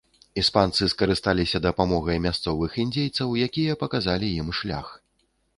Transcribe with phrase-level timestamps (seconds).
[0.41, 4.87] Іспанцы скарысталіся дапамогай мясцовых індзейцаў, якія паказалі ім шлях.